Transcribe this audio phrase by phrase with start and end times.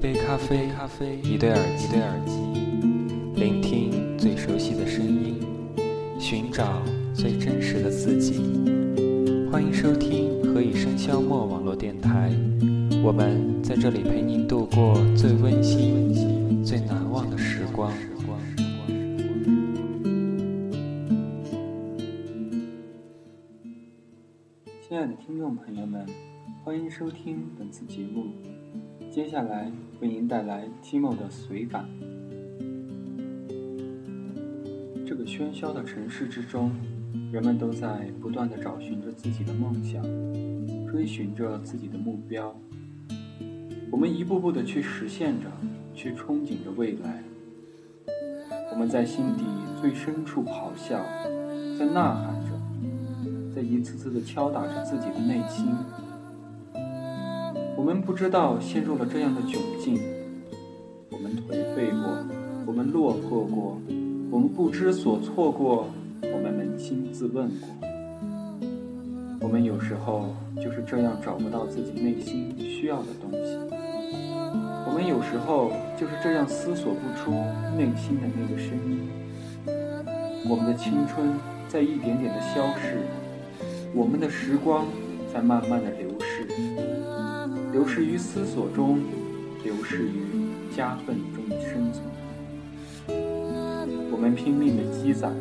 [0.00, 2.32] 一杯咖啡，咖啡，一对耳机，一对耳机，
[3.38, 5.38] 聆听最熟悉的声音，
[6.18, 6.82] 寻找
[7.12, 8.40] 最真实的自己。
[9.52, 12.32] 欢迎收听《何以笙箫默》网络电台，
[13.04, 17.92] 我们在这里陪您度过最温馨、最难忘的时光。
[24.80, 26.06] 亲爱的听众朋友们，
[26.64, 28.24] 欢迎收听本次节目。
[29.10, 31.86] 接下来为您带来 Timo 的随感。
[35.06, 36.72] 这个喧嚣的城市之中，
[37.30, 40.02] 人们都在不断的找寻着自己的梦想，
[40.90, 42.56] 追寻着自己的目标。
[43.90, 45.50] 我们一步步的去实现着，
[45.94, 47.22] 去憧憬着未来。
[48.72, 49.44] 我们在心底
[49.82, 50.98] 最深处咆哮，
[51.78, 52.52] 在呐喊着，
[53.54, 55.66] 在一次次的敲打着自己的内心。
[57.80, 59.98] 我们不知道陷入了这样的窘境，
[61.08, 62.26] 我们颓废过，
[62.66, 63.80] 我们落魄过，
[64.30, 65.88] 我们不知所措过，
[66.20, 67.68] 我们扪心自问过。
[69.40, 73.56] 我们有时候就是这样找不到自己内心需要的东西，
[74.86, 77.30] 我们有时候就是这样思索不出
[77.78, 79.08] 内心的那个声音。
[80.50, 81.32] 我们的青春
[81.66, 82.98] 在一点点的消逝，
[83.94, 84.84] 我们的时光
[85.32, 86.29] 在慢慢的流逝。
[87.72, 89.00] 流逝于思索中，
[89.62, 92.04] 流逝于夹缝中的生存。
[94.10, 95.32] 我们拼命的积攒，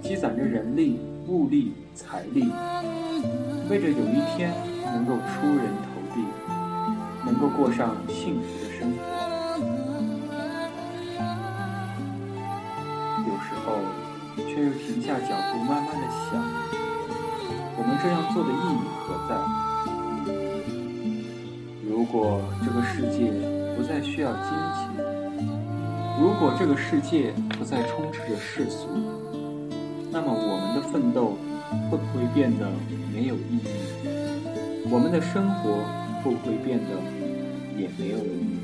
[0.00, 2.52] 积攒着人力、物力、财力，
[3.68, 4.54] 为着有一天
[4.94, 6.22] 能够出人头地，
[7.26, 8.98] 能够过上幸福的生活。
[13.26, 13.82] 有时候，
[14.36, 16.40] 却又停下脚步，慢慢的想：
[17.76, 19.34] 我们这样做的意义何在？
[22.12, 23.30] 如果这个世界
[23.76, 24.90] 不再需要金钱，
[26.20, 28.88] 如果这个世界不再充斥着世俗，
[30.10, 31.38] 那么我们的奋斗
[31.88, 32.68] 会不会变得
[33.14, 33.68] 没有意义？
[34.90, 35.84] 我们的生活
[36.20, 36.96] 会不会变得
[37.80, 38.58] 也没有意义？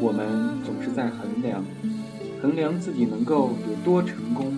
[0.00, 1.60] 我们总是在衡量，
[2.40, 4.56] 衡量自己能够有多成功，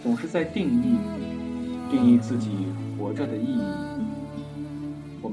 [0.00, 0.96] 总是在定义，
[1.90, 2.50] 定义自己
[2.96, 3.62] 活着的意义。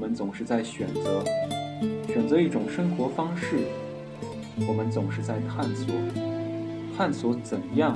[0.00, 1.22] 我们总是在选择，
[2.06, 3.58] 选择一种生活方式。
[4.66, 5.94] 我们总是在探索，
[6.96, 7.92] 探索怎样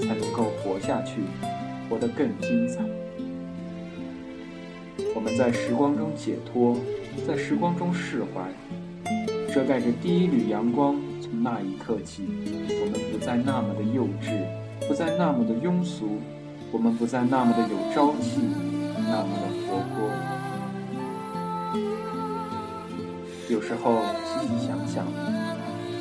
[0.00, 1.22] 才能够活下去，
[1.88, 2.84] 活得更精彩。
[5.12, 6.76] 我们在时光中解脱，
[7.26, 10.94] 在时光中释怀，遮盖着第一缕阳光。
[11.20, 12.28] 从那一刻起，
[12.68, 14.38] 我们不再那么的幼稚，
[14.86, 16.20] 不再那么的庸俗，
[16.70, 18.38] 我们不再那么的有朝气，
[18.94, 20.39] 那么的活泼。
[23.50, 25.04] 有时候细细想想，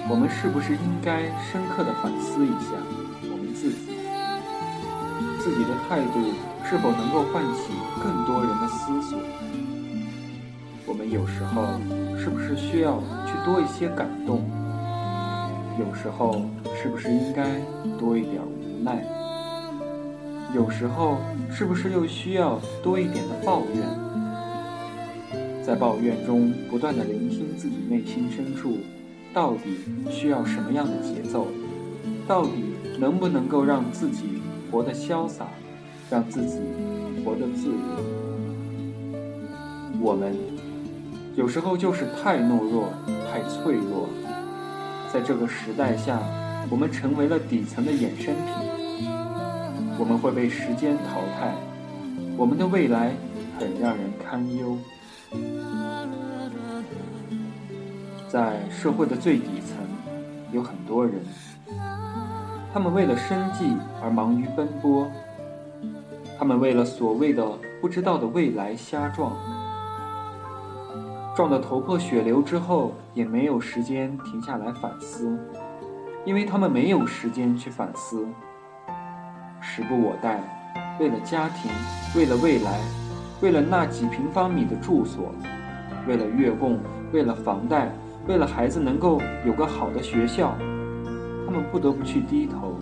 [0.08, 2.78] 我们是不是应该深刻的反思一下
[3.26, 3.90] 我们自己，
[5.42, 6.22] 自己的态度
[6.64, 7.74] 是否能够唤起
[8.04, 9.18] 更多人的思索？
[10.86, 11.66] 我们有时候
[12.20, 14.46] 是不是需要去多一些感动？
[15.80, 16.46] 有时候
[16.80, 17.50] 是不是应该
[17.98, 19.04] 多一点无奈？
[20.54, 21.18] 有时候
[21.50, 24.09] 是不是又需要多一点的抱怨？
[25.70, 28.80] 在抱怨中不断的聆听自己内心深处，
[29.32, 29.78] 到底
[30.10, 31.46] 需要什么样的节奏？
[32.28, 34.42] 到底能不能够让自己
[34.72, 35.46] 活得潇洒，
[36.10, 36.58] 让自己
[37.24, 37.76] 活得自由？
[40.02, 40.36] 我们
[41.36, 42.92] 有时候就是太懦弱，
[43.32, 44.10] 太脆弱。
[45.14, 46.20] 在这个时代下，
[46.72, 49.06] 我们成为了底层的衍生品，
[50.00, 51.54] 我们会被时间淘汰，
[52.36, 53.14] 我们的未来
[53.60, 54.76] 很让人堪忧。
[58.28, 59.78] 在社会的最底层，
[60.52, 61.16] 有很多人，
[62.72, 65.10] 他们为了生计而忙于奔波，
[66.38, 67.44] 他们为了所谓的
[67.82, 69.36] 不知道的未来瞎撞，
[71.36, 75.36] 撞得头破血流之后，也没有时间停下来反思，
[76.24, 78.28] 因为他们没有时间去反思。
[79.60, 80.40] 时不我待，
[81.00, 81.72] 为了家庭，
[82.16, 82.80] 为了未来。
[83.42, 85.34] 为了那几平方米的住所，
[86.08, 86.80] 为了月供，
[87.14, 87.92] 为了房贷，
[88.28, 90.56] 为了孩子能够有个好的学校，
[91.46, 92.76] 他们不得不去低头。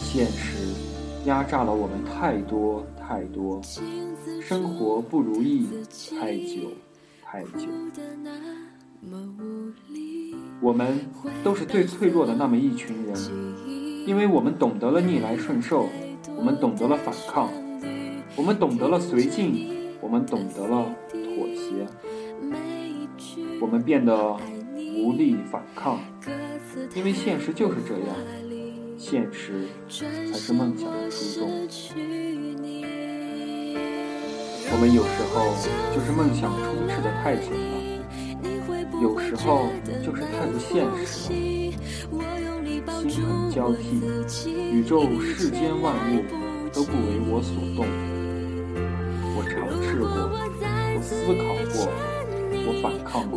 [0.00, 0.74] 现实
[1.26, 3.60] 压榨了我们太多太多，
[4.40, 5.68] 生活不如意
[6.18, 6.70] 太久
[7.24, 7.68] 太久。
[10.60, 10.98] 我们
[11.44, 13.16] 都是最脆弱的那么一群人，
[14.06, 15.88] 因为我们懂得了逆来顺受，
[16.36, 17.48] 我们懂得了反抗。
[18.34, 19.68] 我们懂得了随境，
[20.00, 21.86] 我们懂得了妥协，
[23.60, 24.36] 我们变得
[24.96, 26.00] 无力反抗，
[26.94, 28.16] 因为现实就是这样，
[28.96, 31.50] 现实才是梦想的初衷。
[34.74, 35.54] 我们有时候
[35.94, 37.74] 就是梦想充斥的太久了，
[39.02, 39.68] 有时候
[40.02, 41.42] 就是太不现实了。
[43.02, 44.00] 星辰交替，
[44.72, 46.24] 宇宙世间万物
[46.72, 47.86] 都不为我所动。
[49.34, 51.42] 我尝试过，我思考
[51.72, 51.74] 过，
[52.66, 53.34] 我反抗过，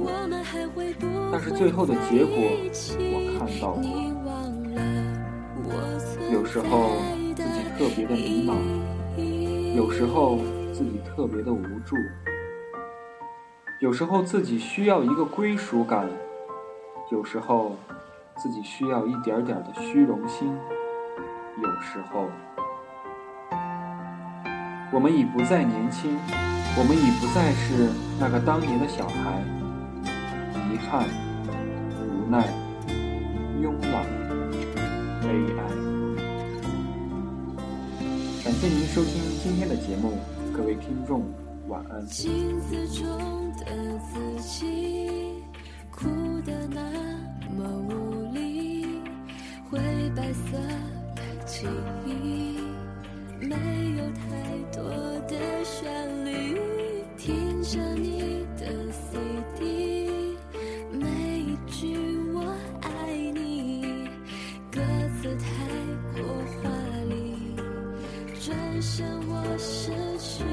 [1.31, 2.35] 但是最后的结果
[2.99, 3.83] 我看到过。
[6.31, 6.97] 有时候
[7.35, 8.55] 自己特别的迷茫，
[9.75, 10.39] 有时候
[10.73, 11.95] 自己特别的无助，
[13.81, 16.09] 有时候自己需要一个归属感，
[17.11, 17.75] 有时候
[18.37, 20.55] 自己需要一点点的虚荣心，
[21.61, 22.29] 有时候。
[24.95, 26.17] 我们已不再年轻，
[26.77, 29.43] 我们已不再是那个当年的小孩。
[30.71, 31.05] 遗憾、
[31.99, 32.47] 无奈、
[33.59, 34.05] 慵懒、
[35.19, 35.27] 悲
[35.59, 35.59] 哀。
[38.41, 40.13] 感谢您收听今天的节目，
[40.55, 41.25] 各位听众，
[41.67, 42.01] 晚安。
[53.37, 53.84] 没有太
[57.75, 60.37] 着你的 CD，
[60.93, 61.05] 每
[61.41, 61.97] 一句
[62.33, 62.87] 我爱
[63.33, 64.07] 你，
[64.71, 64.79] 歌
[65.19, 65.45] 词太
[66.13, 66.23] 过
[66.63, 66.69] 华
[67.09, 67.53] 丽，
[68.39, 70.45] 转身我失去